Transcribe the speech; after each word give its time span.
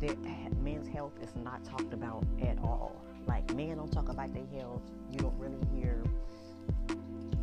that 0.00 0.62
men's 0.62 0.88
health 0.88 1.12
is 1.22 1.34
not 1.36 1.64
talked 1.64 1.92
about 1.92 2.24
at 2.42 2.58
all. 2.58 2.94
Like 3.26 3.52
men 3.54 3.76
don't 3.76 3.92
talk 3.92 4.08
about 4.08 4.32
their 4.34 4.46
health. 4.58 4.82
You 5.10 5.18
don't 5.18 5.38
really 5.38 5.58
hear 5.74 6.02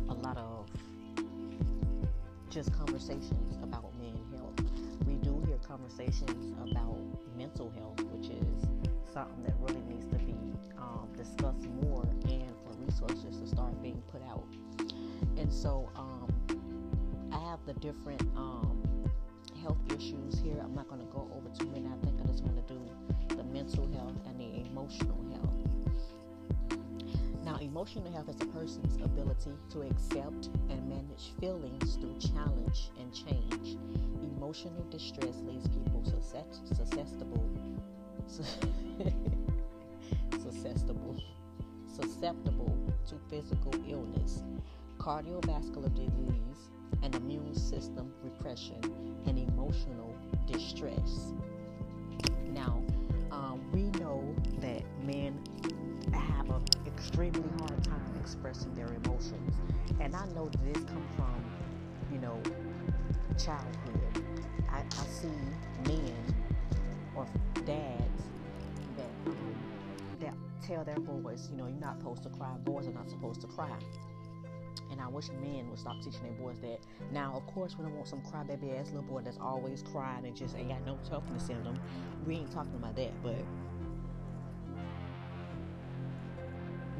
a 0.08 0.14
lot 0.14 0.36
of 0.36 0.68
just 2.50 2.72
conversations 2.72 3.58
about 3.62 3.92
men 4.00 4.16
health. 4.36 4.52
We 5.06 5.14
do 5.14 5.42
hear 5.46 5.58
conversations 5.66 6.54
about 6.70 6.98
mental 7.36 7.70
health, 7.76 8.00
which 8.12 8.30
is 8.30 8.66
something 9.12 9.42
that 9.44 9.54
really 9.60 9.82
needs 9.88 10.06
to 10.06 10.16
be 10.24 10.34
um, 10.78 11.08
discussed 11.16 11.66
more 11.82 12.06
and 12.28 12.52
for 12.62 12.72
resources 12.84 13.40
to 13.40 13.46
start 13.46 13.80
being 13.82 14.00
put 14.12 14.22
out. 14.28 14.44
And 15.36 15.52
so 15.52 15.90
um, 15.96 16.32
I 17.32 17.38
have 17.50 17.58
the 17.66 17.74
different 17.74 18.22
um, 18.36 18.80
health 19.60 19.78
issues 19.96 20.38
here. 20.40 20.60
I'm 20.62 20.74
not 20.74 20.88
going 20.88 21.00
to 21.00 21.06
go 21.06 21.28
over 21.34 21.48
too 21.58 21.66
many. 21.66 21.86
I 21.86 22.04
think 22.04 22.13
Just 22.34 22.46
want 22.46 22.66
to 22.66 22.74
do 22.74 22.80
the 23.36 23.44
mental 23.44 23.86
health 23.92 24.16
and 24.26 24.40
the 24.40 24.66
emotional 24.66 25.24
health. 25.30 25.54
Now, 27.44 27.58
emotional 27.60 28.10
health 28.10 28.28
is 28.28 28.40
a 28.40 28.46
person's 28.46 28.96
ability 28.96 29.52
to 29.70 29.82
accept 29.82 30.48
and 30.68 30.88
manage 30.88 31.30
feelings 31.38 31.94
through 31.94 32.18
challenge 32.18 32.90
and 32.98 33.14
change. 33.14 33.78
Emotional 34.36 34.84
distress 34.90 35.36
leaves 35.46 35.68
people 35.68 36.02
susceptible, 36.74 37.48
susceptible, 40.42 41.16
susceptible 41.86 42.76
to 43.06 43.14
physical 43.30 43.72
illness, 43.88 44.42
cardiovascular 44.98 45.94
disease, 45.94 46.70
and 47.04 47.14
immune 47.14 47.54
system 47.54 48.12
repression 48.24 48.80
and 49.26 49.38
emotional 49.38 50.12
distress. 50.48 51.32
Um, 53.34 53.60
we 53.72 53.82
know 54.00 54.22
that 54.60 54.82
men 55.02 55.42
have 56.12 56.48
an 56.50 56.62
extremely 56.86 57.42
hard 57.58 57.82
time 57.82 58.14
expressing 58.20 58.72
their 58.74 58.86
emotions, 59.04 59.56
and 59.98 60.14
I 60.14 60.24
know 60.26 60.48
this 60.62 60.84
comes 60.84 61.16
from, 61.16 61.44
you 62.12 62.18
know, 62.18 62.40
childhood. 63.36 64.24
I, 64.70 64.78
I 64.78 65.06
see 65.06 65.26
men 65.88 66.14
or 67.16 67.26
dads 67.64 68.22
that 68.96 69.34
that 70.20 70.34
tell 70.62 70.84
their 70.84 71.00
boys, 71.00 71.48
you 71.50 71.56
know, 71.56 71.66
you're 71.66 71.80
not 71.80 71.98
supposed 71.98 72.22
to 72.22 72.28
cry. 72.28 72.54
Boys 72.62 72.86
are 72.86 72.92
not 72.92 73.10
supposed 73.10 73.40
to 73.40 73.48
cry. 73.48 73.76
And 74.90 75.00
I 75.00 75.08
wish 75.08 75.28
men 75.30 75.68
would 75.70 75.78
stop 75.78 76.00
teaching 76.02 76.22
their 76.22 76.32
boys 76.32 76.60
that. 76.60 76.80
Now, 77.12 77.34
of 77.34 77.46
course, 77.54 77.76
we 77.78 77.84
don't 77.84 77.94
want 77.94 78.08
some 78.08 78.20
crybaby 78.20 78.78
ass 78.78 78.88
little 78.88 79.02
boy 79.02 79.22
that's 79.22 79.38
always 79.38 79.82
crying 79.82 80.26
and 80.26 80.36
just 80.36 80.56
ain't 80.56 80.68
got 80.68 80.84
no 80.84 80.98
toughness 81.08 81.48
in 81.48 81.62
them. 81.64 81.78
We 82.26 82.36
ain't 82.36 82.52
talking 82.52 82.74
about 82.74 82.96
that, 82.96 83.12
but 83.22 83.44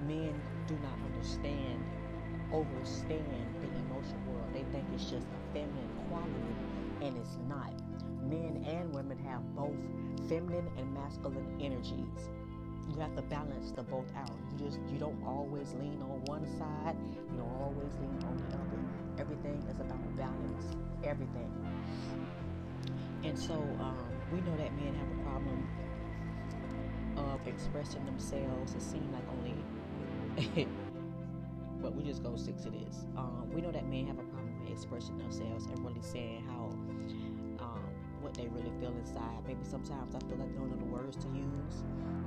men 0.07 0.41
do 0.67 0.75
not 0.83 0.99
understand, 1.13 1.85
overstand 2.53 3.55
the 3.61 3.69
emotional 3.79 4.21
world. 4.29 4.53
They 4.53 4.65
think 4.73 4.87
it's 4.95 5.11
just 5.11 5.27
a 5.29 5.53
feminine 5.53 5.91
quality, 6.09 6.57
and 7.01 7.17
it's 7.17 7.37
not. 7.49 7.73
Men 8.23 8.65
and 8.67 8.95
women 8.95 9.19
have 9.19 9.43
both 9.55 9.77
feminine 10.29 10.71
and 10.79 10.95
masculine 10.95 11.59
energies 11.61 12.29
you 12.93 13.01
have 13.01 13.15
to 13.17 13.23
balance 13.23 13.71
the 13.73 13.83
both 13.83 14.11
out. 14.17 14.31
You 14.53 14.67
just 14.67 14.79
you 14.93 14.99
don't 14.99 15.23
always 15.27 15.75
lean 15.81 16.01
on 16.03 16.21
one 16.27 16.47
side. 16.59 16.97
You 17.31 17.39
don't 17.39 17.57
always 17.61 17.93
lean 18.01 18.19
on 18.27 18.37
the 18.37 18.57
other. 18.57 18.83
Everything 19.19 19.63
is 19.71 19.81
about 19.81 20.17
balance. 20.17 20.77
Everything. 21.05 21.51
And 23.25 23.39
so 23.39 23.55
um, 23.55 23.99
we 24.33 24.41
know 24.43 24.57
that 24.57 24.73
men 24.77 24.95
have 24.95 25.11
a 25.11 25.23
problem 25.23 25.67
of 27.17 27.47
expressing 27.47 28.05
themselves. 28.05 28.75
It 28.75 28.83
seems 28.83 29.13
like 29.13 29.25
only, 29.39 30.67
but 31.81 31.95
we 31.95 32.03
just 32.05 32.23
go 32.23 32.37
stick 32.37 32.61
to 32.63 32.71
this. 32.71 33.07
Um, 33.17 33.51
we 33.53 33.61
know 33.61 33.73
that 33.73 33.89
men 33.89 34.07
have 34.09 34.19
a 34.19 34.23
problem 34.25 34.61
with 34.61 34.71
expressing 34.71 35.17
themselves 35.19 35.67
and 35.67 35.85
really 35.85 36.03
saying 36.03 36.45
how 36.47 36.71
what 38.35 38.43
they 38.43 38.49
really 38.49 38.73
feel 38.81 38.95
inside. 38.99 39.47
Maybe 39.47 39.61
sometimes 39.63 40.15
I 40.15 40.19
feel 40.21 40.39
like 40.39 40.55
don't 40.55 40.71
know 40.71 40.77
the 40.77 40.91
words 40.91 41.17
to 41.17 41.29
use 41.29 41.83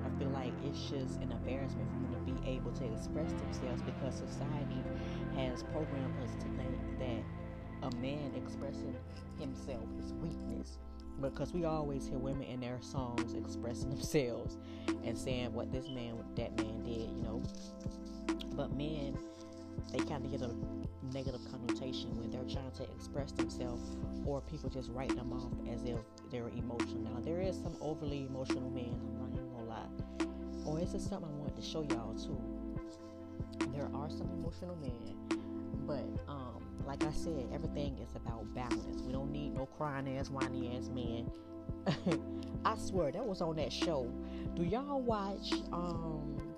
I 0.06 0.20
feel 0.20 0.30
like 0.30 0.54
it's 0.64 0.80
just 0.90 1.20
an 1.20 1.32
embarrassment 1.32 1.90
for 1.92 2.00
them 2.00 2.26
to 2.26 2.32
be 2.32 2.50
able 2.50 2.72
to 2.72 2.86
express 2.94 3.32
themselves 3.34 3.82
because 3.82 4.16
society 4.16 4.82
has 5.36 5.64
programmed 5.64 6.16
us 6.24 6.34
to 6.36 6.48
think 6.56 7.00
that 7.00 7.88
a 7.88 7.96
man 7.98 8.32
expressing 8.36 8.96
himself 9.38 9.84
is 10.00 10.14
weakness. 10.14 10.78
Because 11.20 11.52
we 11.52 11.66
always 11.66 12.08
hear 12.08 12.20
women 12.20 12.44
in 12.44 12.60
their 12.60 12.80
songs 12.80 13.34
expressing 13.34 13.90
themselves 13.90 14.58
and 15.04 15.18
saying 15.18 15.52
what 15.52 15.72
this 15.72 15.90
man, 15.90 16.16
what 16.16 16.36
that 16.36 16.56
man 16.58 16.84
did, 16.84 17.10
you 17.10 17.24
know. 17.24 17.44
But 18.54 18.72
men, 18.78 19.18
they 19.92 20.00
kind 20.00 20.24
of 20.24 20.32
get 20.32 20.42
a 20.42 20.54
negative 21.14 21.42
connotation 21.52 22.16
when 22.18 22.30
they're 22.32 22.44
trying 22.44 22.72
to 22.72 22.84
express 22.96 23.32
themselves, 23.32 23.96
or 24.26 24.42
people 24.42 24.70
just 24.70 24.92
write 24.92 25.16
them 25.16 25.34
off 25.34 25.52
as 25.74 25.84
if 25.84 25.98
they're 26.32 26.50
emotional. 26.50 27.02
Now, 27.14 27.22
there 27.24 27.42
is 27.42 27.56
some 27.58 27.76
overly 27.82 28.26
emotional 28.28 28.70
men. 28.70 29.00
I'm 29.22 29.32
not 29.32 29.34
even 29.34 29.52
gonna 29.52 29.66
lie. 29.66 30.66
Or 30.66 30.80
is 30.80 30.92
this 30.94 31.08
something 31.08 31.30
I 31.30 31.38
wanted 31.38 31.56
to 31.56 31.62
show 31.62 31.82
y'all 31.84 32.14
too? 32.14 32.40
There 33.74 33.90
are 33.94 34.10
some 34.10 34.30
emotional 34.32 34.76
men, 34.78 35.16
but 35.86 36.04
um, 36.28 36.64
like 36.86 37.04
I 37.04 37.12
said, 37.12 37.48
everything 37.54 37.98
is 38.00 38.16
about 38.16 38.54
balance. 38.54 39.02
We 39.02 39.12
don't 39.12 39.32
need 39.32 39.56
no 39.56 39.66
crying 39.66 40.18
ass, 40.18 40.30
whiny 40.30 40.76
ass 40.78 40.90
men. 40.90 41.32
I 42.66 42.78
swear 42.78 43.12
that 43.12 43.26
was 43.26 43.42
on 43.42 43.56
that 43.58 43.72
show. 43.72 44.12
Do 44.56 44.64
y'all 44.64 45.02
watch 45.02 45.54
um 45.72 46.56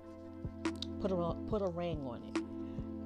put 1.00 1.12
a 1.12 1.34
put 1.48 1.62
a 1.62 1.68
ring 1.68 2.04
on 2.06 2.22
it? 2.22 2.39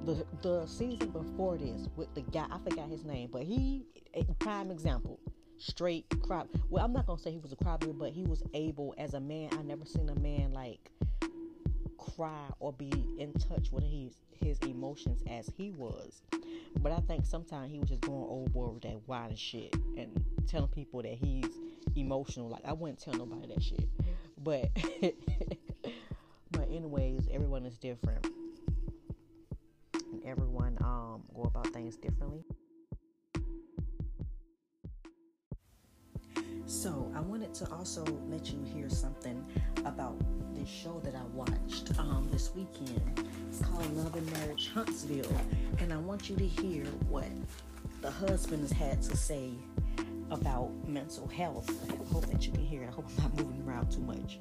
The 0.05 0.25
the 0.41 0.65
season 0.67 1.09
before 1.09 1.57
this 1.57 1.87
with 1.95 2.13
the 2.13 2.21
guy 2.21 2.45
I 2.51 2.59
forgot 2.59 2.89
his 2.89 3.03
name, 3.03 3.29
but 3.31 3.41
he 3.43 3.85
prime 4.45 4.69
example 4.69 5.19
straight 5.57 6.05
cry. 6.21 6.43
Well, 6.69 6.85
I'm 6.85 6.93
not 6.93 7.07
gonna 7.07 7.19
say 7.19 7.31
he 7.31 7.39
was 7.39 7.51
a 7.51 7.55
crybaby, 7.55 7.97
but 7.97 8.11
he 8.11 8.23
was 8.23 8.43
able 8.53 8.93
as 8.97 9.15
a 9.15 9.19
man. 9.19 9.49
I 9.53 9.63
never 9.63 9.85
seen 9.85 10.07
a 10.09 10.19
man 10.19 10.53
like 10.53 10.91
cry 11.97 12.47
or 12.59 12.71
be 12.71 12.91
in 13.17 13.33
touch 13.33 13.71
with 13.71 13.83
his 13.83 14.13
his 14.31 14.59
emotions 14.59 15.23
as 15.27 15.51
he 15.57 15.71
was. 15.71 16.21
But 16.77 16.91
I 16.91 16.99
think 16.99 17.25
sometimes 17.25 17.71
he 17.71 17.79
was 17.79 17.89
just 17.89 18.01
going 18.01 18.27
overboard 18.29 18.75
with 18.75 18.83
that 18.83 19.07
wild 19.07 19.37
shit 19.37 19.73
and 19.97 20.23
telling 20.45 20.67
people 20.67 21.01
that 21.01 21.13
he's 21.13 21.49
emotional. 21.95 22.47
Like 22.47 22.65
I 22.65 22.73
wouldn't 22.73 22.99
tell 22.99 23.15
nobody 23.15 23.47
that 23.47 23.63
shit. 23.63 23.89
But 24.37 24.69
but 26.51 26.69
anyways, 26.69 27.27
everyone 27.31 27.65
is 27.65 27.79
different. 27.79 28.27
And 31.35 31.43
everyone 31.43 31.43
go 31.43 31.43
about 31.43 31.67
things 31.73 31.95
differently. 31.97 32.43
So 36.65 37.11
I 37.15 37.21
wanted 37.21 37.53
to 37.55 37.71
also 37.71 38.03
let 38.27 38.51
you 38.51 38.63
hear 38.63 38.89
something 38.89 39.45
about 39.85 40.15
this 40.55 40.69
show 40.69 40.99
that 41.03 41.15
I 41.15 41.23
watched 41.33 41.97
um, 41.99 42.27
this 42.31 42.53
weekend. 42.55 43.27
It's 43.49 43.61
called 43.61 43.95
Love 43.95 44.15
and 44.15 44.31
Marriage 44.33 44.71
Huntsville, 44.73 45.31
and 45.79 45.93
I 45.93 45.97
want 45.97 46.29
you 46.29 46.35
to 46.37 46.47
hear 46.47 46.85
what 47.07 47.27
the 48.01 48.09
husbands 48.09 48.71
had 48.71 49.01
to 49.03 49.15
say 49.15 49.51
about 50.31 50.71
mental 50.87 51.27
health. 51.27 51.69
I 51.91 52.13
hope 52.13 52.25
that 52.27 52.45
you 52.45 52.51
can 52.51 52.65
hear 52.65 52.83
it. 52.83 52.87
I 52.87 52.91
hope 52.91 53.05
I'm 53.17 53.23
not 53.23 53.35
moving 53.35 53.63
around 53.67 53.91
too 53.91 54.01
much. 54.01 54.39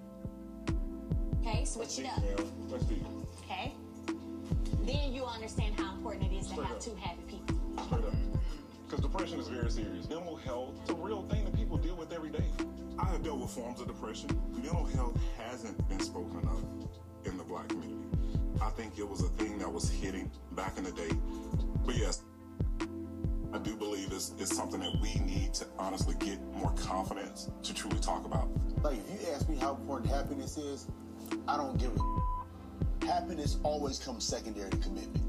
Okay, 1.41 1.65
switch 1.67 1.99
it 1.99 2.07
up. 2.07 2.23
Okay. 3.43 3.75
Then 4.85 5.15
you 5.15 5.25
understand 5.25 5.81
how 5.81 5.95
important 5.95 6.31
it 6.31 6.37
is 6.37 6.49
to 6.49 6.63
have 6.63 6.79
two 6.79 6.95
happy 6.97 7.23
people. 7.27 7.57
Straight 7.87 8.05
up. 8.05 8.13
Because 8.87 9.01
depression 9.01 9.41
is 9.41 9.49
very 9.49 9.71
serious. 9.71 10.09
Mental 10.09 10.37
health, 10.37 10.75
it's 10.83 10.91
a 10.91 10.95
real 10.95 11.23
thing 11.23 11.45
that 11.45 11.57
people 11.57 11.79
deal 11.79 11.97
with 11.97 12.13
every 12.13 12.29
day. 12.29 12.45
I 12.99 13.07
have 13.07 13.23
dealt 13.23 13.41
with 13.41 13.51
forms 13.51 13.81
of 13.81 13.87
depression. 13.87 14.29
Mental 14.53 14.85
health 14.85 15.19
hasn't 15.39 15.89
been 15.89 16.01
spoken 16.01 16.47
of 16.47 16.65
in 17.27 17.39
the 17.39 17.45
black 17.45 17.69
community. 17.69 18.07
I 18.61 18.69
think 18.71 18.99
it 18.99 19.09
was 19.09 19.23
a 19.23 19.29
thing 19.29 19.59
that 19.59 19.73
was 19.73 19.89
hitting 19.89 20.31
back 20.53 20.77
in 20.77 20.85
the 20.85 20.93
day. 20.93 21.11
But 21.87 21.97
yes, 21.97 22.23
I 23.55 23.59
do 23.59 23.77
believe 23.77 24.13
it's, 24.13 24.33
it's 24.39 24.55
something 24.55 24.81
that 24.81 24.93
we 25.01 25.15
need 25.25 25.55
to 25.55 25.67
honestly 25.79 26.15
get 26.19 26.43
more 26.53 26.73
confidence 26.73 27.51
to 27.63 27.73
truly 27.75 28.01
talk 28.01 28.27
about. 28.27 28.49
Like, 28.83 28.99
if 29.09 29.23
you 29.23 29.33
ask 29.33 29.49
me 29.49 29.57
how 29.57 29.77
important 29.77 30.11
happiness 30.11 30.59
is, 30.59 30.89
I 31.49 31.57
don't 31.57 31.79
give 31.79 31.91
a. 31.97 32.34
Happiness 33.07 33.59
always 33.63 33.99
comes 33.99 34.25
secondary 34.25 34.71
to 34.71 34.77
commitment. 34.79 35.23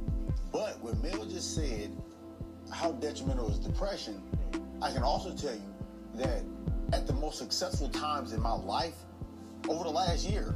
But 0.51 0.81
what 0.81 1.01
Mel 1.04 1.25
just 1.25 1.56
said, 1.56 1.92
how 2.72 2.94
detrimental 2.94 3.50
is 3.50 3.60
depression, 3.60 4.22
I 4.81 4.92
can 4.92 5.04
also 5.04 5.36
tell 5.36 5.54
you 5.54 5.74
that 6.16 6.44
at 6.94 7.07
the 7.07 7.13
most 7.13 7.38
successful 7.38 7.89
times 7.89 8.33
in 8.33 8.42
my 8.42 8.54
life 8.54 8.95
over 9.68 9.83
the 9.83 9.89
last 9.89 10.27
year, 10.27 10.56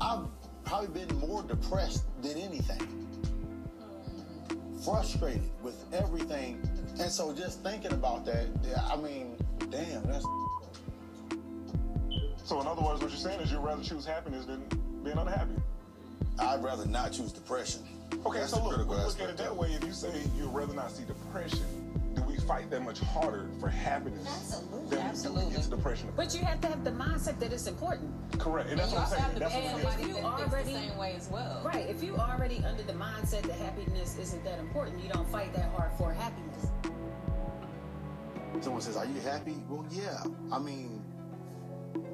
I've 0.00 0.26
probably 0.64 1.04
been 1.04 1.16
more 1.18 1.42
depressed 1.42 2.04
than 2.22 2.36
anything. 2.36 3.08
Frustrated 4.84 5.50
with 5.62 5.82
everything. 5.92 6.60
And 6.98 7.10
so 7.10 7.32
just 7.32 7.62
thinking 7.62 7.92
about 7.92 8.24
that, 8.26 8.46
I 8.90 8.96
mean, 8.96 9.36
damn, 9.70 10.02
that's 10.04 10.24
So 12.44 12.60
in 12.60 12.66
other 12.66 12.82
words, 12.82 13.00
what 13.00 13.10
you're 13.10 13.18
saying 13.18 13.40
is 13.40 13.52
you'd 13.52 13.60
rather 13.60 13.82
choose 13.82 14.04
happiness 14.04 14.44
than 14.44 14.62
being 15.02 15.16
unhappy. 15.16 15.54
I'd 16.38 16.62
rather 16.62 16.86
not 16.86 17.12
choose 17.12 17.32
depression. 17.32 17.82
Okay, 18.26 18.40
That's 18.40 18.52
so 18.52 18.62
look, 18.64 18.86
look 18.88 19.20
at 19.20 19.28
it 19.30 19.36
that 19.36 19.54
way. 19.54 19.72
If 19.72 19.84
you 19.84 19.92
say 19.92 20.10
you'd 20.36 20.48
rather 20.48 20.74
not 20.74 20.90
see 20.90 21.04
depression, 21.04 21.64
do 22.14 22.22
we 22.22 22.36
fight 22.38 22.68
that 22.70 22.82
much 22.82 22.98
harder 23.00 23.46
for 23.60 23.68
happiness 23.68 24.26
Absolutely. 24.26 24.88
than 24.96 24.98
Absolutely. 25.06 25.52
get 25.54 25.62
to 25.62 25.70
depression? 25.70 26.08
But 26.16 26.34
you 26.34 26.40
have 26.44 26.60
to 26.62 26.68
have 26.68 26.82
the 26.82 26.90
mindset 26.90 27.38
that 27.38 27.52
it's 27.52 27.66
important. 27.66 28.10
Correct. 28.38 28.68
And 28.68 28.78
that's 28.80 28.90
you 28.90 28.98
what 28.98 29.06
I'm 29.06 29.12
also 29.12 29.16
saying. 29.16 29.22
have 29.24 29.34
to 29.34 29.40
That's 29.40 29.54
pay 29.54 29.62
what 29.62 29.70
somebody 29.82 30.02
If 30.02 30.08
you 30.08 30.14
that 30.14 30.22
thinks 30.38 30.52
already- 30.52 30.72
the 30.72 30.78
same 30.80 30.96
way 30.98 31.14
as 31.16 31.28
well. 31.28 31.62
Right. 31.64 31.86
If 31.88 32.02
you 32.02 32.16
already 32.16 32.64
under 32.64 32.82
the 32.82 32.92
mindset 32.94 33.42
that 33.42 33.52
happiness 33.52 34.16
isn't 34.18 34.44
that 34.44 34.58
important, 34.58 35.02
you 35.02 35.08
don't 35.10 35.28
fight 35.30 35.52
that 35.54 35.70
hard 35.72 35.92
for 35.96 36.12
happiness. 36.12 36.66
Someone 38.60 38.82
says, 38.82 38.96
Are 38.96 39.06
you 39.06 39.20
happy? 39.20 39.56
Well, 39.68 39.86
yeah. 39.90 40.22
I 40.52 40.58
mean, 40.58 41.02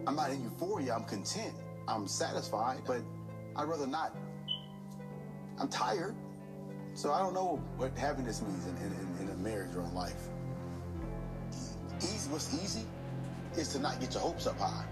I'm 0.06 0.14
not 0.14 0.30
in 0.30 0.42
euphoria. 0.44 0.94
I'm 0.94 1.04
content. 1.04 1.54
I'm 1.88 2.06
satisfied, 2.06 2.82
but 2.86 3.00
I'd 3.56 3.68
rather 3.68 3.86
not. 3.86 4.14
I'm 5.58 5.68
tired. 5.68 6.14
So 6.94 7.12
I 7.12 7.18
don't 7.20 7.34
know 7.34 7.60
what 7.76 7.96
happiness 7.96 8.42
means 8.42 8.66
in, 8.66 8.76
in, 8.76 9.28
in 9.28 9.34
a 9.34 9.36
marriage 9.36 9.74
or 9.74 9.82
in 9.82 9.94
life. 9.94 10.28
Easy, 11.98 12.30
what's 12.30 12.54
easy 12.54 12.84
is 13.56 13.68
to 13.68 13.78
not 13.78 14.00
get 14.00 14.12
your 14.14 14.22
hopes 14.22 14.46
up 14.46 14.58
high. 14.58 14.84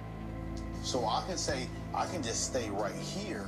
So 0.83 1.07
I 1.07 1.23
can 1.27 1.37
say, 1.37 1.67
I 1.95 2.07
can 2.07 2.23
just 2.23 2.45
stay 2.45 2.69
right 2.71 2.95
here 2.95 3.47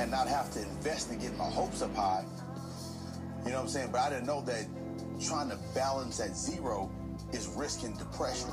and 0.00 0.10
not 0.10 0.28
have 0.28 0.52
to 0.52 0.62
invest 0.62 1.10
in 1.10 1.18
getting 1.18 1.38
my 1.38 1.50
hopes 1.50 1.82
up 1.82 1.94
high. 1.94 2.24
You 3.44 3.50
know 3.50 3.56
what 3.56 3.62
I'm 3.62 3.68
saying? 3.68 3.90
But 3.92 4.00
I 4.00 4.10
didn't 4.10 4.26
know 4.26 4.40
that 4.42 4.66
trying 5.20 5.50
to 5.50 5.58
balance 5.74 6.20
at 6.20 6.36
zero 6.36 6.90
is 7.32 7.46
risking 7.48 7.92
depression. 7.96 8.50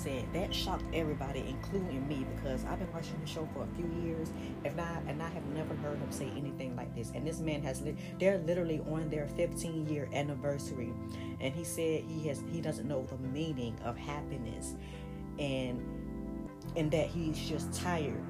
Said. 0.00 0.24
That 0.32 0.54
shocked 0.54 0.84
everybody, 0.94 1.44
including 1.48 2.06
me, 2.08 2.26
because 2.34 2.64
I've 2.64 2.78
been 2.78 2.92
watching 2.92 3.20
the 3.20 3.26
show 3.26 3.48
for 3.54 3.64
a 3.64 3.76
few 3.76 3.88
years, 4.02 4.30
and 4.64 4.80
I 4.80 5.00
and 5.06 5.22
I 5.22 5.28
have 5.28 5.44
never 5.46 5.74
heard 5.76 5.98
him 5.98 6.10
say 6.10 6.30
anything 6.36 6.74
like 6.76 6.94
this. 6.94 7.12
And 7.14 7.26
this 7.26 7.40
man 7.40 7.62
has 7.62 7.82
li- 7.82 7.96
they're 8.18 8.38
literally 8.38 8.80
on 8.90 9.10
their 9.10 9.28
15 9.36 9.88
year 9.88 10.08
anniversary, 10.12 10.92
and 11.40 11.54
he 11.54 11.64
said 11.64 12.04
he 12.04 12.28
has 12.28 12.42
he 12.50 12.60
doesn't 12.60 12.88
know 12.88 13.04
the 13.04 13.18
meaning 13.28 13.78
of 13.84 13.96
happiness, 13.96 14.74
and 15.38 15.82
and 16.76 16.90
that 16.90 17.06
he's 17.06 17.38
just 17.38 17.72
tired. 17.72 18.22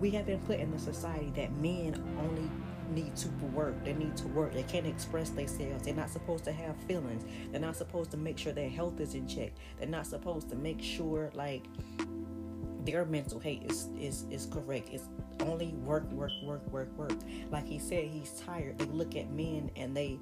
We 0.00 0.10
have 0.10 0.26
been 0.26 0.40
put 0.40 0.60
in 0.60 0.72
a 0.72 0.78
society 0.78 1.32
that 1.36 1.52
men 1.56 1.94
only 2.18 2.50
need 2.90 3.16
to 3.16 3.28
work. 3.52 3.84
They 3.84 3.94
need 3.94 4.16
to 4.18 4.28
work. 4.28 4.52
They 4.52 4.62
can't 4.62 4.86
express 4.86 5.30
themselves. 5.30 5.84
They're 5.84 5.94
not 5.94 6.10
supposed 6.10 6.44
to 6.44 6.52
have 6.52 6.76
feelings. 6.88 7.24
They're 7.50 7.60
not 7.60 7.76
supposed 7.76 8.10
to 8.12 8.16
make 8.16 8.38
sure 8.38 8.52
their 8.52 8.68
health 8.68 9.00
is 9.00 9.14
in 9.14 9.26
check. 9.26 9.52
They're 9.78 9.88
not 9.88 10.06
supposed 10.06 10.48
to 10.50 10.56
make 10.56 10.82
sure 10.82 11.30
like 11.34 11.64
their 12.84 13.04
mental 13.04 13.40
health 13.40 13.64
is 13.64 13.88
is 13.98 14.26
is 14.30 14.46
correct. 14.46 14.88
It's 14.92 15.08
only 15.40 15.68
work, 15.84 16.10
work, 16.12 16.32
work, 16.42 16.66
work, 16.70 16.96
work. 16.96 17.18
Like 17.50 17.66
he 17.66 17.78
said, 17.78 18.04
he's 18.04 18.30
tired. 18.40 18.78
They 18.78 18.84
look 18.86 19.16
at 19.16 19.30
men 19.30 19.70
and 19.76 19.96
they 19.96 20.18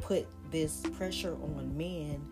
put 0.00 0.26
this 0.50 0.82
pressure 0.96 1.34
on 1.34 1.76
men 1.76 2.26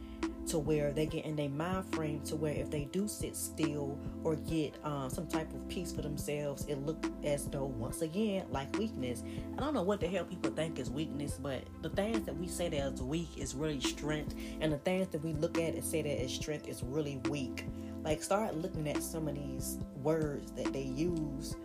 to 0.49 0.59
where 0.59 0.93
they 0.93 1.07
get 1.07 1.25
in 1.25 1.37
their 1.37 1.49
mind 1.49 1.85
frame 1.95 2.21
to 2.23 2.37
where 2.37 2.55
if 2.55 2.71
they 2.71 2.85
do 2.87 3.07
sit 3.07 3.37
still 3.37 3.99
or 4.25 4.37
get 4.37 4.75
um, 4.83 5.11
some 5.11 5.27
type 5.27 5.53
of 5.53 5.69
peace 5.69 5.93
for 5.93 6.03
themselves, 6.03 6.65
it 6.67 6.77
look 6.87 7.07
as 7.23 7.47
though 7.47 7.65
once 7.65 8.03
again 8.03 8.47
like 8.51 8.75
weakness. 8.79 9.23
I 9.57 9.61
don't 9.61 9.75
know 9.75 9.83
what 9.83 10.01
the 10.01 10.09
hell 10.09 10.25
people 10.25 10.51
think 10.51 10.79
is 10.79 10.91
weakness, 10.91 11.39
but 11.41 11.63
the 11.83 11.91
things 11.91 12.25
that 12.27 12.37
we 12.37 12.49
say 12.49 12.69
that 12.71 12.95
is 12.95 13.03
weak 13.03 13.29
is 13.37 13.55
really 13.55 13.81
strength, 13.81 14.35
and 14.61 14.73
the 14.73 14.79
things 14.79 15.09
that 15.09 15.23
we 15.23 15.35
look 15.35 15.59
at 15.59 15.75
and 15.75 15.85
say 15.85 16.03
that 16.03 16.23
is 16.23 16.33
strength 16.33 16.67
is 16.67 16.83
really 16.83 17.21
weak. 17.29 17.65
Like 18.03 18.23
start 18.23 18.57
looking 18.57 18.89
at 18.89 19.03
some 19.03 19.29
of 19.29 19.35
these 19.35 19.79
words 20.03 20.51
that 20.53 20.73
they 20.73 20.83
use. 20.83 21.57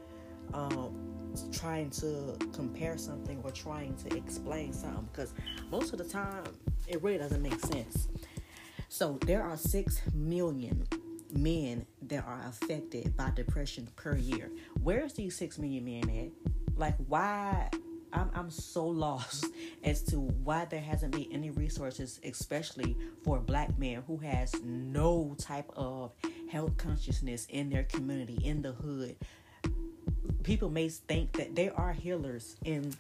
Um, 0.54 1.14
trying 1.52 1.90
to 1.90 2.38
compare 2.54 2.96
something 2.98 3.42
or 3.44 3.50
trying 3.50 3.96
to 3.96 4.16
explain 4.16 4.72
something 4.72 5.08
because 5.12 5.34
most 5.72 5.92
of 5.92 5.98
the 5.98 6.04
time 6.04 6.44
it 6.88 7.02
really 7.02 7.18
doesn't 7.18 7.42
make 7.42 7.60
sense. 7.60 8.08
So 8.94 9.18
there 9.26 9.42
are 9.42 9.58
6 9.58 10.02
million 10.14 10.86
men 11.32 11.88
that 12.04 12.24
are 12.28 12.40
affected 12.48 13.18
by 13.18 13.32
depression 13.32 13.88
per 13.96 14.16
year. 14.16 14.52
Where's 14.84 15.14
these 15.14 15.36
6 15.36 15.58
million 15.58 15.86
men 15.86 16.16
at? 16.16 16.54
Like, 16.78 16.98
why? 17.08 17.72
I'm, 18.14 18.30
I'm 18.36 18.52
so 18.52 18.86
lost 19.06 19.48
as 19.84 20.04
to 20.04 20.18
why 20.18 20.66
there 20.66 20.80
hasn't 20.80 21.14
been 21.14 21.30
any 21.32 21.50
resources, 21.50 22.20
especially 22.24 22.96
for 23.24 23.40
black 23.40 23.80
man 23.80 24.04
who 24.06 24.18
has 24.18 24.54
no 24.64 25.36
type 25.40 25.72
of 25.76 26.12
health 26.52 26.78
consciousness 26.78 27.48
in 27.50 27.72
their 27.72 27.86
community, 27.86 28.38
in 28.46 28.62
the 28.62 28.74
hood. 28.74 29.16
People 30.44 30.70
may 30.70 30.90
think 30.90 31.32
that 31.38 31.56
there 31.56 31.76
are 31.76 31.94
healers 31.94 32.58
in 32.64 32.94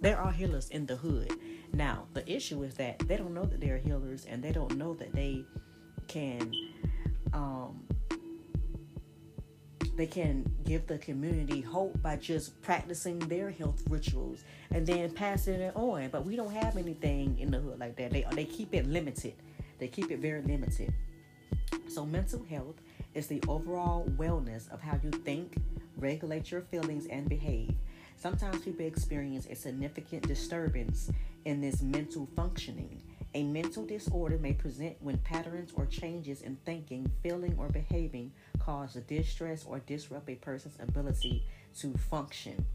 there 0.00 0.18
are 0.18 0.32
healers 0.32 0.68
in 0.70 0.86
the 0.86 0.96
hood. 0.96 1.32
Now, 1.72 2.06
the 2.14 2.28
issue 2.30 2.62
is 2.62 2.74
that 2.74 2.98
they 3.00 3.16
don't 3.16 3.34
know 3.34 3.44
that 3.44 3.60
they're 3.60 3.78
healers 3.78 4.24
and 4.24 4.42
they 4.42 4.52
don't 4.52 4.76
know 4.76 4.94
that 4.94 5.12
they 5.12 5.44
can 6.06 6.52
um 7.34 7.84
they 9.96 10.06
can 10.06 10.48
give 10.64 10.86
the 10.86 10.96
community 10.98 11.60
hope 11.60 12.00
by 12.00 12.16
just 12.16 12.60
practicing 12.62 13.18
their 13.18 13.50
health 13.50 13.82
rituals 13.90 14.44
and 14.70 14.86
then 14.86 15.10
passing 15.10 15.60
it 15.60 15.74
on. 15.74 16.08
But 16.08 16.24
we 16.24 16.36
don't 16.36 16.52
have 16.52 16.76
anything 16.76 17.36
in 17.38 17.50
the 17.50 17.58
hood 17.58 17.80
like 17.80 17.96
that. 17.96 18.12
They 18.12 18.24
they 18.32 18.44
keep 18.44 18.74
it 18.74 18.86
limited. 18.86 19.34
They 19.78 19.88
keep 19.88 20.10
it 20.10 20.20
very 20.20 20.42
limited. 20.42 20.94
So 21.88 22.06
mental 22.06 22.44
health 22.44 22.76
is 23.14 23.26
the 23.26 23.42
overall 23.48 24.04
wellness 24.16 24.70
of 24.70 24.80
how 24.80 24.98
you 25.02 25.10
think, 25.10 25.56
regulate 25.96 26.50
your 26.50 26.60
feelings 26.60 27.06
and 27.06 27.28
behave. 27.28 27.74
Sometimes 28.18 28.62
people 28.62 28.84
experience 28.84 29.46
a 29.46 29.54
significant 29.54 30.26
disturbance 30.26 31.10
in 31.44 31.60
this 31.60 31.82
mental 31.82 32.28
functioning. 32.34 33.00
A 33.34 33.44
mental 33.44 33.84
disorder 33.84 34.38
may 34.38 34.54
present 34.54 34.96
when 35.00 35.18
patterns 35.18 35.72
or 35.76 35.86
changes 35.86 36.42
in 36.42 36.56
thinking, 36.64 37.08
feeling, 37.22 37.54
or 37.58 37.68
behaving 37.68 38.32
cause 38.58 38.94
distress 38.94 39.64
or 39.64 39.78
disrupt 39.80 40.28
a 40.28 40.34
person's 40.34 40.76
ability 40.80 41.44
to 41.78 41.96
function. 42.10 42.66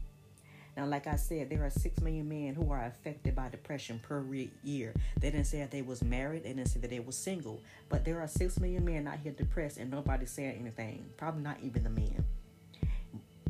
Now, 0.76 0.86
like 0.86 1.06
I 1.06 1.16
said, 1.16 1.50
there 1.50 1.64
are 1.64 1.70
six 1.70 2.00
million 2.00 2.28
men 2.28 2.54
who 2.54 2.72
are 2.72 2.84
affected 2.84 3.36
by 3.36 3.48
depression 3.48 4.00
per 4.02 4.20
re- 4.20 4.50
year. 4.62 4.94
They 5.20 5.30
didn't 5.30 5.46
say 5.46 5.58
that 5.58 5.70
they 5.70 5.82
was 5.82 6.02
married. 6.02 6.44
They 6.44 6.54
didn't 6.54 6.68
say 6.68 6.80
that 6.80 6.90
they 6.90 7.00
was 7.00 7.16
single. 7.16 7.60
But 7.88 8.04
there 8.04 8.20
are 8.20 8.26
six 8.26 8.58
million 8.58 8.84
men 8.84 9.06
out 9.06 9.18
here 9.18 9.32
depressed, 9.32 9.76
and 9.76 9.90
nobody 9.90 10.26
said 10.26 10.56
anything. 10.58 11.04
Probably 11.16 11.42
not 11.42 11.58
even 11.62 11.84
the 11.84 11.90
men. 11.90 12.24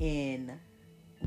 In 0.00 0.58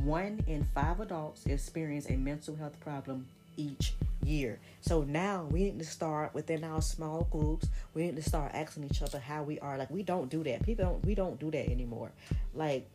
one 0.04 0.44
in 0.48 0.64
five 0.76 1.00
adults 1.00 1.46
experience 1.46 2.10
a 2.10 2.18
mental 2.18 2.56
health 2.56 2.80
problem 2.80 3.28
each 3.58 3.94
year. 4.24 4.60
So 4.82 5.04
now 5.04 5.48
we 5.50 5.64
need 5.64 5.80
to 5.80 5.86
start 5.86 6.34
within 6.34 6.64
our 6.64 6.82
small 6.82 7.28
groups. 7.32 7.68
We 7.94 8.04
need 8.04 8.16
to 8.16 8.22
start 8.22 8.52
asking 8.54 8.86
each 8.86 9.02
other 9.02 9.20
how 9.20 9.44
we 9.44 9.60
are. 9.60 9.78
Like 9.78 9.90
we 9.90 10.04
don't 10.04 10.30
do 10.30 10.44
that. 10.44 10.64
People 10.66 10.86
don't. 10.86 11.06
We 11.06 11.16
don't 11.16 11.40
do 11.40 11.52
that 11.52 11.70
anymore. 11.70 12.12
Like 12.54 12.88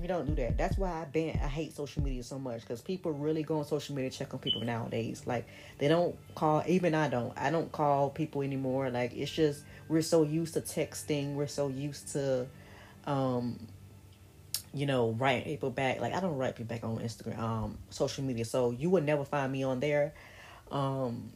we 0.00 0.06
don't 0.06 0.26
do 0.26 0.34
that. 0.36 0.56
That's 0.56 0.76
why 0.78 0.90
I 0.90 1.04
ban. 1.04 1.38
I 1.42 1.48
hate 1.48 1.74
social 1.74 2.02
media 2.02 2.22
so 2.22 2.38
much 2.38 2.62
because 2.62 2.80
people 2.80 3.12
really 3.12 3.42
go 3.42 3.58
on 3.58 3.64
social 3.64 3.94
media 3.94 4.10
check 4.10 4.32
on 4.34 4.40
people 4.40 4.62
nowadays. 4.62 5.22
Like 5.26 5.46
they 5.78 5.88
don't 5.88 6.16
call. 6.34 6.62
Even 6.66 6.94
I 6.94 7.08
don't. 7.08 7.32
I 7.36 7.50
don't 7.50 7.70
call 7.70 8.10
people 8.10 8.42
anymore. 8.42 8.90
Like 8.90 9.14
it's 9.14 9.30
just 9.30 9.64
we're 9.88 10.02
so 10.02 10.22
used 10.22 10.54
to 10.54 10.60
texting. 10.60 11.34
We're 11.34 11.46
so 11.46 11.68
used 11.68 12.08
to, 12.12 12.46
um, 13.06 13.58
you 14.74 14.86
know, 14.86 15.10
writing 15.12 15.44
people 15.44 15.70
back. 15.70 16.00
Like 16.00 16.12
I 16.12 16.20
don't 16.20 16.36
write 16.36 16.56
people 16.56 16.74
back 16.74 16.84
on 16.84 16.98
Instagram, 16.98 17.38
um, 17.38 17.78
social 17.90 18.24
media. 18.24 18.44
So 18.44 18.72
you 18.72 18.90
would 18.90 19.04
never 19.04 19.24
find 19.24 19.50
me 19.52 19.62
on 19.62 19.80
there. 19.80 20.12
Um, 20.70 21.30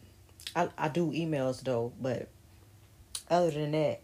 I 0.57 0.69
I 0.77 0.89
do 0.89 1.13
emails 1.13 1.63
though, 1.63 1.93
but 2.01 2.29
other 3.31 3.51
than 3.51 3.71
that, 3.73 4.01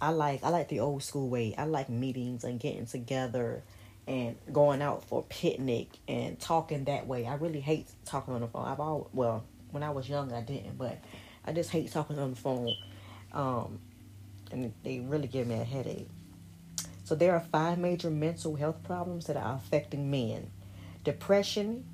I 0.00 0.10
like 0.10 0.44
I 0.44 0.50
like 0.50 0.68
the 0.68 0.80
old 0.80 1.02
school 1.02 1.28
way. 1.28 1.54
I 1.58 1.64
like 1.64 1.88
meetings 1.88 2.44
and 2.44 2.60
getting 2.60 2.86
together 2.86 3.62
and 4.06 4.36
going 4.52 4.82
out 4.82 5.04
for 5.04 5.24
picnic 5.24 5.88
and 6.06 6.38
talking 6.38 6.84
that 6.84 7.06
way. 7.06 7.26
I 7.26 7.34
really 7.34 7.60
hate 7.60 7.88
talking 8.04 8.34
on 8.34 8.40
the 8.42 8.46
phone. 8.46 8.66
I've 8.66 8.80
all 8.80 9.10
well 9.12 9.44
when 9.72 9.82
I 9.82 9.90
was 9.90 10.08
young 10.08 10.32
I 10.32 10.42
didn't, 10.42 10.78
but 10.78 10.98
I 11.44 11.52
just 11.52 11.70
hate 11.70 11.90
talking 11.90 12.18
on 12.18 12.30
the 12.30 12.36
phone. 12.36 12.74
Um, 13.32 13.80
and 14.52 14.72
they 14.84 15.00
really 15.00 15.26
give 15.26 15.48
me 15.48 15.56
a 15.56 15.64
headache. 15.64 16.08
So 17.06 17.14
there 17.14 17.34
are 17.34 17.40
five 17.40 17.78
major 17.78 18.10
mental 18.10 18.56
health 18.56 18.82
problems 18.82 19.26
that 19.26 19.36
are 19.36 19.54
affecting 19.54 20.10
men: 20.10 20.50
depression, 21.04 21.86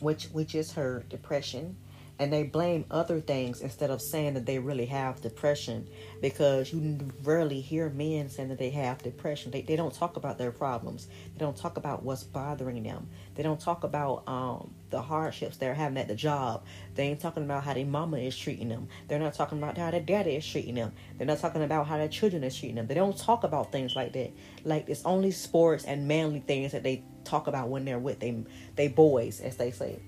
which 0.00 0.30
we 0.32 0.46
just 0.46 0.72
heard, 0.72 1.10
depression, 1.10 1.76
and 2.18 2.32
they 2.32 2.44
blame 2.44 2.84
other 2.90 3.20
things 3.20 3.60
instead 3.60 3.90
of 3.90 4.00
saying 4.00 4.34
that 4.34 4.46
they 4.46 4.58
really 4.58 4.86
have 4.86 5.20
depression 5.20 5.86
because 6.22 6.72
you 6.72 6.98
rarely 7.22 7.60
hear 7.60 7.90
men 7.90 8.30
saying 8.30 8.48
that 8.48 8.58
they 8.58 8.70
have 8.70 9.02
depression. 9.02 9.50
They, 9.50 9.62
they 9.62 9.76
don't 9.76 9.94
talk 9.94 10.16
about 10.16 10.38
their 10.38 10.50
problems. 10.50 11.08
They 11.34 11.38
don't 11.38 11.56
talk 11.56 11.76
about 11.76 12.02
what's 12.02 12.24
bothering 12.24 12.82
them. 12.82 13.08
They 13.34 13.42
don't 13.42 13.60
talk 13.60 13.84
about 13.84 14.26
um, 14.26 14.72
the 14.88 15.02
hardships 15.02 15.58
they're 15.58 15.74
having 15.74 15.98
at 15.98 16.08
the 16.08 16.14
job. 16.14 16.64
They 16.94 17.04
ain't 17.04 17.20
talking 17.20 17.44
about 17.44 17.64
how 17.64 17.74
their 17.74 17.84
mama 17.84 18.16
is 18.16 18.36
treating 18.36 18.70
them. 18.70 18.88
They're 19.08 19.18
not 19.18 19.34
talking 19.34 19.58
about 19.58 19.76
how 19.76 19.90
their 19.90 20.00
daddy 20.00 20.36
is 20.36 20.46
treating 20.46 20.74
them. 20.74 20.92
They're 21.18 21.26
not 21.26 21.38
talking 21.38 21.62
about 21.62 21.86
how 21.86 21.98
their 21.98 22.08
children 22.08 22.44
is 22.44 22.58
treating 22.58 22.76
them. 22.76 22.86
They 22.86 22.94
don't 22.94 23.16
talk 23.16 23.44
about 23.44 23.72
things 23.72 23.94
like 23.94 24.14
that. 24.14 24.32
Like 24.64 24.88
it's 24.88 25.04
only 25.04 25.32
sports 25.32 25.84
and 25.84 26.08
manly 26.08 26.40
things 26.40 26.72
that 26.72 26.82
they 26.82 27.04
talk 27.24 27.46
about 27.46 27.68
when 27.68 27.84
they're 27.84 27.98
with 27.98 28.20
they, 28.20 28.44
they 28.76 28.88
boys 28.88 29.40
as 29.40 29.56
they 29.56 29.72
say 29.72 29.98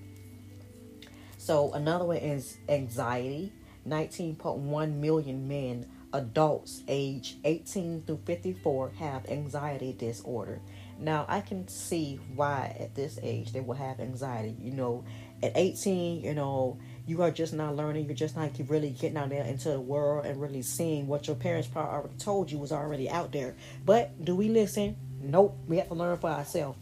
so 1.49 1.73
another 1.73 2.05
one 2.05 2.17
is 2.17 2.59
anxiety. 2.69 3.51
19.1 3.87 4.93
million 4.93 5.47
men, 5.47 5.83
adults 6.13 6.83
age 6.87 7.37
18 7.43 8.03
through 8.05 8.19
54, 8.23 8.91
have 8.99 9.27
anxiety 9.27 9.91
disorder. 9.93 10.61
Now 10.99 11.25
I 11.27 11.41
can 11.41 11.67
see 11.67 12.19
why 12.35 12.77
at 12.79 12.93
this 12.93 13.17
age 13.23 13.51
they 13.51 13.61
will 13.61 13.73
have 13.73 13.99
anxiety. 13.99 14.57
You 14.61 14.73
know, 14.73 15.03
at 15.41 15.53
18, 15.55 16.21
you 16.21 16.35
know, 16.35 16.77
you 17.07 17.23
are 17.23 17.31
just 17.31 17.55
not 17.55 17.75
learning. 17.75 18.05
You're 18.05 18.13
just 18.13 18.37
not 18.37 18.51
really 18.67 18.91
getting 18.91 19.17
out 19.17 19.29
there 19.29 19.43
into 19.43 19.69
the 19.69 19.81
world 19.81 20.27
and 20.27 20.39
really 20.39 20.61
seeing 20.61 21.07
what 21.07 21.25
your 21.25 21.35
parents 21.35 21.67
probably 21.67 21.93
already 21.93 22.17
told 22.19 22.51
you 22.51 22.59
was 22.59 22.71
already 22.71 23.09
out 23.09 23.31
there. 23.31 23.55
But 23.87 24.23
do 24.23 24.35
we 24.35 24.49
listen? 24.49 24.95
Nope. 25.19 25.57
We 25.67 25.77
have 25.77 25.87
to 25.87 25.95
learn 25.95 26.19
for 26.19 26.29
ourselves. 26.29 26.77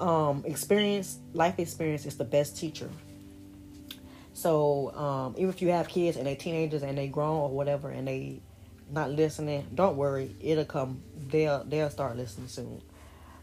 Um, 0.00 0.42
experience, 0.44 1.20
life 1.32 1.60
experience 1.60 2.06
is 2.06 2.16
the 2.16 2.24
best 2.24 2.56
teacher. 2.56 2.90
So 4.44 4.94
um, 4.94 5.34
even 5.38 5.48
if 5.48 5.62
you 5.62 5.70
have 5.70 5.88
kids 5.88 6.18
and 6.18 6.26
they're 6.26 6.36
teenagers 6.36 6.82
and 6.82 6.98
they 6.98 7.08
grown 7.08 7.40
or 7.40 7.48
whatever 7.48 7.88
and 7.88 8.06
they 8.06 8.42
not 8.90 9.08
listening, 9.08 9.66
don't 9.74 9.96
worry, 9.96 10.36
it'll 10.38 10.66
come. 10.66 11.02
They'll 11.28 11.64
they'll 11.64 11.88
start 11.88 12.18
listening 12.18 12.48
soon. 12.48 12.82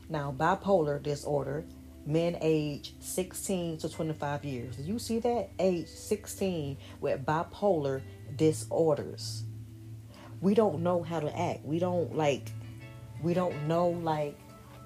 Now 0.10 0.31
bipolar 0.31 1.01
disorder, 1.01 1.65
men 2.05 2.38
age 2.39 2.93
16 3.00 3.79
to 3.79 3.89
25 3.89 4.46
years. 4.46 4.79
You 4.79 5.00
see 5.00 5.17
that? 5.17 5.50
Age 5.58 5.88
16 5.88 6.77
with 7.00 7.25
bipolar 7.25 8.03
disorders. 8.36 9.41
We 10.39 10.53
don't 10.53 10.84
know 10.84 11.01
how 11.01 11.22
to 11.22 11.36
act. 11.36 11.65
We 11.65 11.79
don't 11.79 12.15
like. 12.15 12.51
We 13.24 13.34
don't 13.34 13.67
know 13.67 13.89
like 13.89 14.38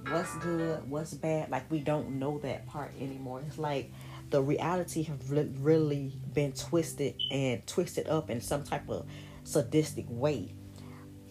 what's 0.08 0.34
good, 0.38 0.90
what's 0.90 1.14
bad. 1.14 1.52
Like 1.52 1.70
we 1.70 1.80
don't 1.80 2.20
know 2.20 2.40
that 2.40 2.68
part 2.68 2.94
anymore. 3.02 3.44
It's 3.46 3.58
like 3.58 3.92
the 4.30 4.42
reality 4.42 5.04
have 5.04 5.32
really 5.32 6.14
been 6.34 6.52
twisted 6.54 7.16
and 7.32 7.66
twisted 7.68 8.08
up 8.08 8.30
in 8.30 8.42
some 8.42 8.64
type 8.64 8.90
of 8.90 9.06
sadistic 9.44 10.06
way. 10.10 10.54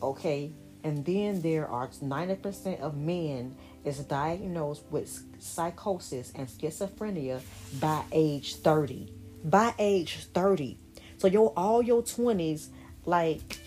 Okay, 0.03 0.53
and 0.83 1.05
then 1.05 1.41
there 1.41 1.67
are 1.67 1.89
90% 1.89 2.81
of 2.81 2.97
men 2.97 3.57
is 3.85 3.99
diagnosed 4.01 4.85
with 4.91 5.23
psychosis 5.39 6.33
and 6.35 6.47
schizophrenia 6.49 7.41
by 7.81 8.03
age 8.13 8.57
30. 8.57 9.13
By 9.45 9.75
age 9.79 10.27
30. 10.35 10.79
So 11.19 11.27
your 11.27 11.53
all 11.57 11.83
your 11.83 12.03
20s 12.03 12.69
like 13.07 13.59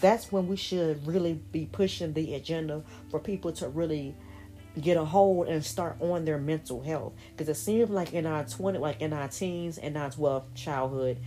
that's 0.00 0.30
when 0.30 0.46
we 0.46 0.56
should 0.56 1.04
really 1.06 1.34
be 1.50 1.66
pushing 1.66 2.12
the 2.12 2.34
agenda 2.34 2.82
for 3.10 3.18
people 3.18 3.52
to 3.54 3.68
really 3.68 4.14
get 4.80 4.96
a 4.96 5.04
hold 5.04 5.48
and 5.48 5.64
start 5.64 5.96
on 6.00 6.24
their 6.24 6.38
mental 6.38 6.82
health. 6.82 7.12
Because 7.32 7.48
it 7.48 7.60
seems 7.60 7.90
like 7.90 8.12
in 8.12 8.26
our 8.26 8.44
20 8.44 8.78
like 8.78 9.00
in 9.00 9.12
our 9.12 9.28
teens 9.28 9.78
and 9.78 9.96
our 9.96 10.10
12 10.10 10.54
childhood 10.54 11.18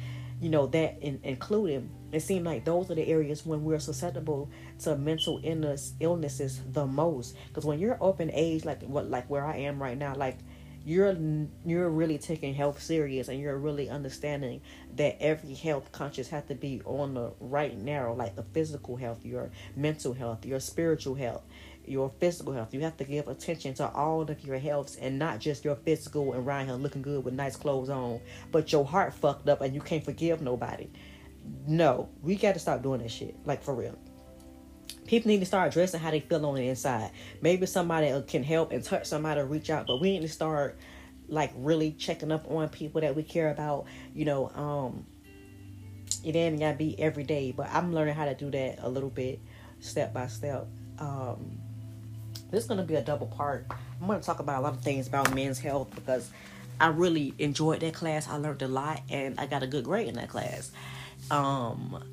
you 0.41 0.50
know 0.50 0.67
that 0.67 0.97
in, 1.01 1.19
including 1.23 1.89
it 2.12 2.19
seems 2.19 2.45
like 2.45 2.65
those 2.65 2.91
are 2.91 2.95
the 2.95 3.07
areas 3.07 3.45
when 3.45 3.63
we're 3.63 3.79
susceptible 3.79 4.50
to 4.79 4.95
mental 4.95 5.39
illness 5.43 5.93
illnesses 6.00 6.62
the 6.71 6.85
most. 6.85 7.38
Because 7.47 7.65
when 7.65 7.79
you're 7.79 8.01
up 8.03 8.19
in 8.19 8.29
age 8.33 8.65
like 8.65 8.81
what 8.83 9.09
like 9.09 9.29
where 9.29 9.45
i 9.45 9.55
am 9.57 9.81
right 9.81 9.97
now 9.97 10.13
like 10.15 10.38
you're 10.85 11.15
you're 11.65 11.89
really 11.89 12.17
taking 12.17 12.53
health 12.53 12.81
serious 12.81 13.29
and 13.29 13.39
you're 13.39 13.57
really 13.57 13.89
understanding 13.89 14.62
that 14.95 15.15
every 15.21 15.53
health 15.53 15.91
conscious 15.91 16.27
has 16.29 16.43
to 16.45 16.55
be 16.55 16.81
on 16.85 17.13
the 17.13 17.31
right 17.39 17.77
narrow 17.77 18.13
like 18.13 18.35
the 18.35 18.43
physical 18.43 18.97
health 18.97 19.25
your 19.25 19.50
mental 19.75 20.13
health 20.13 20.45
your 20.45 20.59
spiritual 20.59 21.15
health 21.15 21.43
your 21.85 22.09
physical 22.19 22.53
health. 22.53 22.73
You 22.73 22.81
have 22.81 22.97
to 22.97 23.03
give 23.03 23.27
attention 23.27 23.73
to 23.75 23.89
all 23.89 24.21
of 24.21 24.43
your 24.43 24.57
health 24.57 24.97
and 25.01 25.19
not 25.19 25.39
just 25.39 25.65
your 25.65 25.75
physical 25.75 26.33
and 26.33 26.45
around 26.45 26.67
here 26.67 26.75
looking 26.75 27.01
good 27.01 27.23
with 27.23 27.33
nice 27.33 27.55
clothes 27.55 27.89
on, 27.89 28.19
but 28.51 28.71
your 28.71 28.85
heart 28.85 29.13
fucked 29.13 29.49
up 29.49 29.61
and 29.61 29.73
you 29.73 29.81
can't 29.81 30.03
forgive 30.03 30.41
nobody. 30.41 30.89
No, 31.67 32.09
we 32.21 32.35
got 32.35 32.53
to 32.53 32.59
stop 32.59 32.81
doing 32.81 33.01
that 33.01 33.11
shit. 33.11 33.35
Like 33.45 33.63
for 33.63 33.73
real. 33.73 33.97
People 35.05 35.29
need 35.29 35.39
to 35.39 35.45
start 35.45 35.69
addressing 35.69 35.99
how 35.99 36.11
they 36.11 36.21
feel 36.21 36.45
on 36.45 36.55
the 36.55 36.67
inside. 36.67 37.11
Maybe 37.41 37.65
somebody 37.65 38.13
can 38.27 38.43
help 38.43 38.71
and 38.71 38.83
touch 38.83 39.05
somebody 39.05 39.41
to 39.41 39.45
reach 39.45 39.69
out, 39.69 39.87
but 39.87 39.99
we 39.99 40.11
need 40.11 40.21
to 40.21 40.33
start 40.33 40.77
like 41.27 41.51
really 41.55 41.91
checking 41.91 42.31
up 42.31 42.49
on 42.49 42.69
people 42.69 43.01
that 43.01 43.15
we 43.15 43.23
care 43.23 43.51
about. 43.51 43.85
You 44.13 44.25
know, 44.25 44.49
um, 44.49 45.05
it 46.23 46.35
ain't 46.35 46.59
gotta 46.59 46.77
be 46.77 46.97
every 46.99 47.23
day, 47.23 47.51
but 47.51 47.67
I'm 47.69 47.93
learning 47.93 48.15
how 48.15 48.25
to 48.25 48.35
do 48.35 48.49
that 48.51 48.79
a 48.81 48.89
little 48.89 49.09
bit, 49.09 49.39
step 49.79 50.13
by 50.13 50.27
step. 50.27 50.67
Um, 50.99 51.59
this 52.53 52.65
is 52.65 52.67
going 52.67 52.79
to 52.79 52.86
be 52.86 52.93
a 52.93 53.01
double 53.01 53.25
part. 53.25 53.65
I'm 54.00 54.05
going 54.05 54.19
to 54.19 54.25
talk 54.25 54.39
about 54.39 54.60
a 54.60 54.62
lot 54.62 54.74
of 54.74 54.81
things 54.81 55.07
about 55.07 55.33
men's 55.33 55.57
health 55.57 55.89
because 55.95 56.29
I 56.79 56.88
really 56.89 57.33
enjoyed 57.39 57.79
that 57.79 57.95
class. 57.95 58.29
I 58.29 58.36
learned 58.38 58.62
a 58.62 58.67
lot 58.67 59.01
and 59.10 59.39
I 59.39 59.48
got 59.48 59.63
a 59.63 59.67
good 59.67 59.86
grade 59.86 60.07
in 60.07 60.13
that 60.15 60.29
class. 60.29 60.72
Um, 61.31 62.03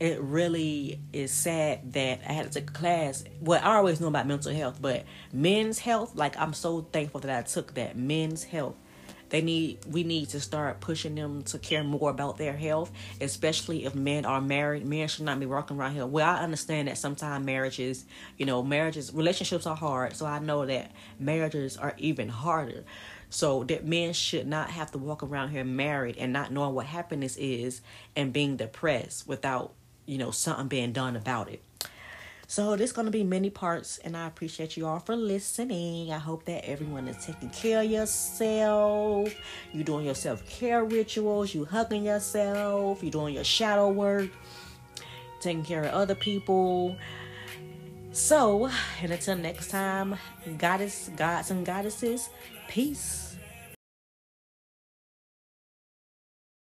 it 0.00 0.20
really 0.20 0.98
is 1.12 1.30
sad 1.30 1.92
that 1.92 2.20
I 2.28 2.32
had 2.32 2.50
to 2.50 2.60
take 2.60 2.70
a 2.70 2.72
class. 2.72 3.22
Well, 3.40 3.60
I 3.62 3.76
always 3.76 4.00
know 4.00 4.08
about 4.08 4.26
mental 4.26 4.52
health, 4.52 4.78
but 4.82 5.04
men's 5.32 5.78
health, 5.78 6.16
like 6.16 6.36
I'm 6.36 6.52
so 6.52 6.80
thankful 6.80 7.20
that 7.20 7.38
I 7.38 7.42
took 7.42 7.74
that 7.74 7.96
men's 7.96 8.42
health 8.42 8.74
they 9.28 9.42
need 9.42 9.78
we 9.86 10.04
need 10.04 10.28
to 10.30 10.40
start 10.40 10.80
pushing 10.80 11.14
them 11.14 11.42
to 11.44 11.58
care 11.58 11.82
more 11.82 12.10
about 12.10 12.38
their 12.38 12.56
health, 12.56 12.90
especially 13.20 13.84
if 13.84 13.94
men 13.94 14.24
are 14.24 14.40
married. 14.40 14.86
Men 14.86 15.08
should 15.08 15.24
not 15.24 15.40
be 15.40 15.46
walking 15.46 15.76
around 15.76 15.94
here. 15.94 16.06
Well, 16.06 16.28
I 16.28 16.42
understand 16.42 16.88
that 16.88 16.98
sometimes 16.98 17.44
marriages, 17.44 18.04
you 18.36 18.46
know, 18.46 18.62
marriages 18.62 19.12
relationships 19.12 19.66
are 19.66 19.76
hard. 19.76 20.16
So 20.16 20.26
I 20.26 20.38
know 20.38 20.66
that 20.66 20.92
marriages 21.18 21.76
are 21.76 21.94
even 21.98 22.28
harder. 22.28 22.84
So 23.28 23.64
that 23.64 23.84
men 23.84 24.12
should 24.12 24.46
not 24.46 24.70
have 24.70 24.92
to 24.92 24.98
walk 24.98 25.22
around 25.22 25.50
here 25.50 25.64
married 25.64 26.16
and 26.16 26.32
not 26.32 26.52
knowing 26.52 26.74
what 26.74 26.86
happiness 26.86 27.36
is 27.36 27.80
and 28.14 28.32
being 28.32 28.56
depressed 28.56 29.26
without, 29.26 29.74
you 30.06 30.16
know, 30.16 30.30
something 30.30 30.68
being 30.68 30.92
done 30.92 31.16
about 31.16 31.50
it. 31.50 31.60
So 32.48 32.76
there's 32.76 32.92
gonna 32.92 33.10
be 33.10 33.24
many 33.24 33.50
parts, 33.50 33.98
and 33.98 34.16
I 34.16 34.28
appreciate 34.28 34.76
you 34.76 34.86
all 34.86 35.00
for 35.00 35.16
listening. 35.16 36.12
I 36.12 36.18
hope 36.18 36.44
that 36.44 36.64
everyone 36.64 37.08
is 37.08 37.24
taking 37.24 37.50
care 37.50 37.80
of 37.80 37.90
yourself. 37.90 39.34
You're 39.72 39.82
doing 39.82 40.06
your 40.06 40.14
self 40.14 40.48
care 40.48 40.84
rituals. 40.84 41.54
You 41.54 41.64
hugging 41.64 42.04
yourself. 42.04 43.02
you're 43.02 43.10
doing 43.10 43.34
your 43.34 43.44
shadow 43.44 43.90
work. 43.90 44.30
Taking 45.40 45.64
care 45.64 45.84
of 45.84 45.92
other 45.92 46.14
people. 46.14 46.96
So, 48.12 48.70
and 49.02 49.12
until 49.12 49.36
next 49.36 49.68
time, 49.68 50.16
goddess, 50.56 51.10
gods, 51.16 51.50
and 51.50 51.66
goddesses, 51.66 52.30
peace. 52.68 53.35